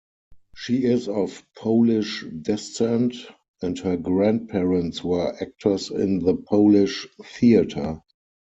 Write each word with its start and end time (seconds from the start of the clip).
She 0.55 0.83
is 0.83 1.07
of 1.07 1.45
Polish 1.55 2.23
descent, 2.25 3.13
and 3.61 3.77
her 3.77 3.97
grandparents 3.97 5.03
were 5.03 5.31
actors 5.39 5.91
in 5.91 6.17
the 6.17 6.35
Polish 6.37 7.07
theater. 7.23 8.01